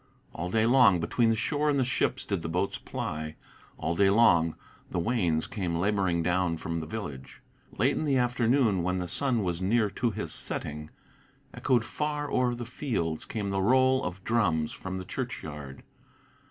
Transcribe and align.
All 0.33 0.49
day 0.49 0.65
long 0.65 0.99
between 0.99 1.29
the 1.29 1.35
shore 1.35 1.69
and 1.69 1.77
the 1.77 1.85
ships 1.85 2.25
did 2.25 2.41
the 2.41 2.49
boats 2.49 2.79
ply; 2.79 3.35
All 3.77 3.93
day 3.93 4.09
long 4.09 4.55
the 4.89 4.97
wains 4.97 5.45
came 5.45 5.75
laboring 5.77 6.23
down 6.23 6.57
from 6.57 6.79
the 6.79 6.87
village. 6.87 7.39
Late 7.77 7.95
in 7.95 8.05
the 8.05 8.17
afternoon, 8.17 8.81
when 8.81 8.97
the 8.97 9.07
sun 9.07 9.43
was 9.43 9.61
near 9.61 9.91
to 9.91 10.09
his 10.09 10.33
setting, 10.33 10.89
Echoed 11.53 11.85
far 11.85 12.31
o'er 12.31 12.55
the 12.55 12.65
fields 12.65 13.25
came 13.25 13.51
the 13.51 13.61
roll 13.61 14.03
of 14.03 14.23
drums 14.23 14.71
from 14.71 14.97
the 14.97 15.05
churchyard. 15.05 15.83